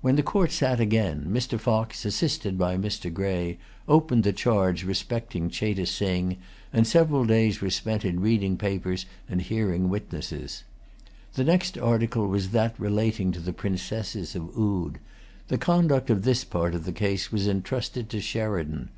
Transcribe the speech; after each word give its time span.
When 0.00 0.16
the 0.16 0.22
Court 0.22 0.50
sat 0.50 0.80
again, 0.80 1.26
Mr. 1.28 1.60
Fox, 1.60 2.06
assisted 2.06 2.56
by 2.56 2.78
Mr. 2.78 3.12
Grey, 3.12 3.58
opened 3.86 4.24
the 4.24 4.32
charge 4.32 4.82
respecting 4.82 5.50
Cheyte 5.50 5.86
Sing, 5.86 6.38
and 6.72 6.86
several 6.86 7.26
days 7.26 7.60
were 7.60 7.68
spent 7.68 8.02
in 8.02 8.20
reading 8.20 8.56
papers 8.56 9.04
and 9.28 9.42
hearing 9.42 9.90
witnesses. 9.90 10.64
The 11.34 11.44
next 11.44 11.76
article 11.76 12.28
was 12.28 12.52
that 12.52 12.80
relating 12.80 13.30
to 13.32 13.40
the 13.40 13.52
Princesses 13.52 14.34
of 14.34 14.48
Oude. 14.56 14.98
The 15.48 15.58
conduct 15.58 16.08
of 16.08 16.22
this 16.22 16.44
part 16.44 16.74
of 16.74 16.86
the 16.86 16.90
case 16.92 17.30
was 17.30 17.46
entrusted 17.46 18.08
to 18.08 18.22
Sheridan. 18.22 18.88